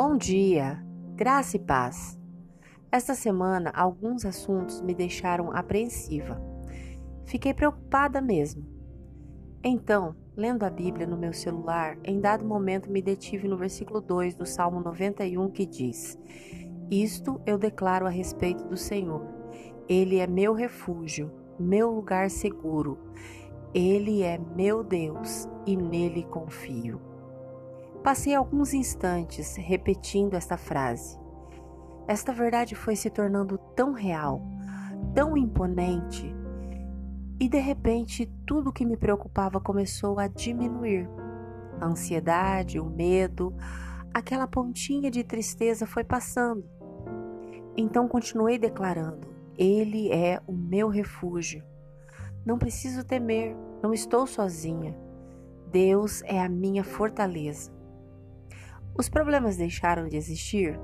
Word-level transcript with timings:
Bom 0.00 0.16
dia, 0.16 0.80
graça 1.16 1.56
e 1.56 1.58
paz. 1.58 2.16
Esta 2.92 3.16
semana, 3.16 3.72
alguns 3.74 4.24
assuntos 4.24 4.80
me 4.80 4.94
deixaram 4.94 5.50
apreensiva. 5.50 6.40
Fiquei 7.24 7.52
preocupada 7.52 8.20
mesmo. 8.20 8.64
Então, 9.60 10.14
lendo 10.36 10.62
a 10.62 10.70
Bíblia 10.70 11.04
no 11.04 11.16
meu 11.16 11.32
celular, 11.32 11.98
em 12.04 12.20
dado 12.20 12.44
momento 12.44 12.88
me 12.88 13.02
detive 13.02 13.48
no 13.48 13.56
versículo 13.56 14.00
2 14.00 14.36
do 14.36 14.46
Salmo 14.46 14.78
91 14.78 15.50
que 15.50 15.66
diz: 15.66 16.16
Isto 16.88 17.40
eu 17.44 17.58
declaro 17.58 18.06
a 18.06 18.10
respeito 18.10 18.62
do 18.68 18.76
Senhor. 18.76 19.26
Ele 19.88 20.18
é 20.18 20.28
meu 20.28 20.52
refúgio, 20.52 21.28
meu 21.58 21.90
lugar 21.90 22.30
seguro. 22.30 22.96
Ele 23.74 24.22
é 24.22 24.38
meu 24.54 24.84
Deus 24.84 25.48
e 25.66 25.76
nele 25.76 26.22
confio. 26.22 27.17
Passei 28.02 28.34
alguns 28.34 28.72
instantes 28.72 29.56
repetindo 29.56 30.34
esta 30.34 30.56
frase. 30.56 31.18
Esta 32.06 32.32
verdade 32.32 32.74
foi 32.74 32.96
se 32.96 33.10
tornando 33.10 33.58
tão 33.76 33.92
real, 33.92 34.40
tão 35.14 35.36
imponente, 35.36 36.34
e 37.40 37.48
de 37.48 37.58
repente 37.58 38.26
tudo 38.46 38.72
que 38.72 38.84
me 38.84 38.96
preocupava 38.96 39.60
começou 39.60 40.18
a 40.18 40.26
diminuir. 40.26 41.08
A 41.80 41.86
ansiedade, 41.86 42.80
o 42.80 42.86
medo, 42.86 43.54
aquela 44.12 44.46
pontinha 44.46 45.10
de 45.10 45.22
tristeza 45.22 45.86
foi 45.86 46.02
passando. 46.02 46.64
Então 47.76 48.08
continuei 48.08 48.58
declarando: 48.58 49.28
Ele 49.56 50.10
é 50.10 50.40
o 50.46 50.52
meu 50.52 50.88
refúgio. 50.88 51.62
Não 52.44 52.58
preciso 52.58 53.04
temer, 53.04 53.54
não 53.82 53.92
estou 53.92 54.26
sozinha. 54.26 54.96
Deus 55.70 56.22
é 56.22 56.40
a 56.40 56.48
minha 56.48 56.82
fortaleza. 56.82 57.77
Os 58.98 59.08
problemas 59.08 59.56
deixaram 59.56 60.08
de 60.08 60.16
existir? 60.16 60.76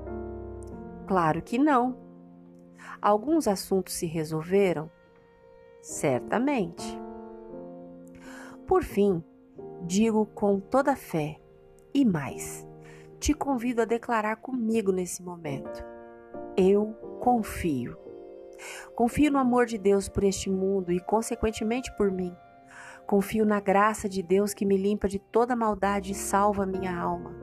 Claro 1.05 1.41
que 1.41 1.59
não. 1.59 1.97
Alguns 3.01 3.45
assuntos 3.45 3.93
se 3.93 4.05
resolveram? 4.05 4.89
Certamente. 5.81 6.97
Por 8.65 8.83
fim, 8.83 9.21
digo 9.81 10.25
com 10.27 10.61
toda 10.61 10.95
fé 10.95 11.41
e 11.93 12.05
mais, 12.05 12.65
te 13.19 13.33
convido 13.33 13.81
a 13.81 13.85
declarar 13.85 14.37
comigo 14.37 14.93
nesse 14.93 15.21
momento: 15.21 15.83
Eu 16.55 16.93
confio. 17.19 17.97
Confio 18.95 19.29
no 19.29 19.39
amor 19.39 19.65
de 19.65 19.77
Deus 19.77 20.07
por 20.07 20.23
este 20.23 20.49
mundo 20.49 20.89
e, 20.89 21.01
consequentemente, 21.01 21.93
por 21.97 22.09
mim. 22.09 22.33
Confio 23.05 23.45
na 23.45 23.59
graça 23.59 24.07
de 24.07 24.23
Deus 24.23 24.53
que 24.53 24.65
me 24.65 24.77
limpa 24.77 25.07
de 25.07 25.19
toda 25.19 25.55
maldade 25.55 26.13
e 26.13 26.15
salva 26.15 26.65
minha 26.65 26.97
alma. 26.97 27.35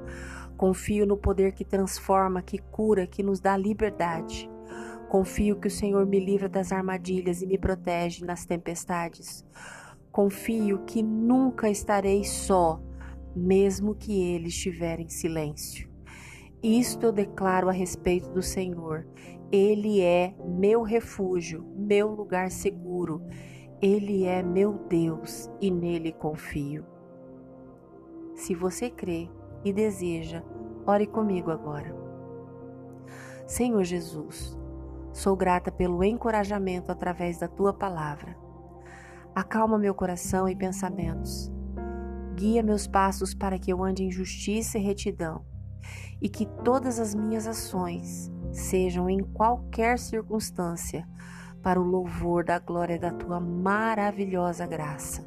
Confio 0.63 1.05
no 1.05 1.17
poder 1.17 1.55
que 1.55 1.65
transforma, 1.65 2.41
que 2.41 2.57
cura, 2.57 3.05
que 3.05 3.21
nos 3.21 3.41
dá 3.41 3.57
liberdade. 3.57 4.49
Confio 5.09 5.59
que 5.59 5.67
o 5.67 5.71
Senhor 5.71 6.07
me 6.07 6.21
livra 6.21 6.49
das 6.49 6.71
armadilhas 6.71 7.43
e 7.43 7.47
me 7.49 7.59
protege 7.59 8.25
nas 8.25 8.47
tempestades. 8.47 9.45
Confio 10.13 10.85
que 10.85 11.03
nunca 11.03 11.69
estarei 11.69 12.23
só, 12.23 12.81
mesmo 13.35 13.97
que 13.97 14.23
Ele 14.23 14.47
estiver 14.47 15.01
em 15.01 15.09
silêncio. 15.09 15.91
Isto 16.63 17.07
eu 17.07 17.13
declaro 17.13 17.69
a 17.69 17.73
respeito 17.73 18.31
do 18.31 18.41
Senhor. 18.41 19.05
Ele 19.51 20.01
é 20.01 20.33
meu 20.47 20.83
refúgio, 20.83 21.67
meu 21.75 22.07
lugar 22.07 22.53
seguro. 22.53 23.21
Ele 23.81 24.27
é 24.27 24.45
meu 24.45 24.75
Deus 24.89 25.51
e 25.61 25.73
nele 25.73 26.13
confio. 26.13 26.87
Se 28.37 28.55
você 28.55 28.89
crê, 28.89 29.29
e 29.65 29.73
deseja, 29.73 30.43
ore 30.87 31.07
comigo 31.07 31.51
agora. 31.51 31.95
Senhor 33.47 33.85
Jesus, 33.85 34.59
sou 35.13 35.37
grata 35.37 35.71
pelo 35.71 36.03
encorajamento 36.03 36.91
através 36.91 37.39
da 37.39 37.49
tua 37.49 37.73
palavra. 37.73 38.37
Acalma 39.35 39.79
meu 39.79 39.95
coração 39.95 40.49
e 40.49 40.57
pensamentos. 40.57 41.51
Guia 42.35 42.63
meus 42.63 42.87
passos 42.87 43.35
para 43.35 43.59
que 43.59 43.73
eu 43.73 43.83
ande 43.83 44.05
em 44.05 44.11
justiça 44.11 44.79
e 44.79 44.83
retidão, 44.83 45.45
e 46.21 46.29
que 46.29 46.47
todas 46.65 46.99
as 46.99 47.15
minhas 47.15 47.47
ações 47.47 48.31
sejam 48.53 49.09
em 49.09 49.21
qualquer 49.23 49.99
circunstância 49.99 51.07
para 51.63 51.81
o 51.81 51.85
louvor 51.85 52.45
da 52.45 52.59
glória 52.59 52.99
da 52.99 53.13
tua 53.13 53.39
maravilhosa 53.39 54.67
graça. 54.67 55.25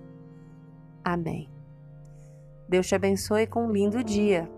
Amém. 1.03 1.54
Deus 2.67 2.87
te 2.87 2.95
abençoe 2.95 3.47
com 3.47 3.65
um 3.65 3.71
lindo 3.71 4.03
dia. 4.03 4.49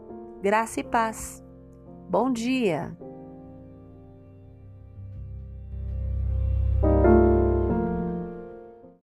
Graça 0.42 0.80
e 0.80 0.84
paz. 0.84 1.44
Bom 2.10 2.32
dia! 2.32 3.07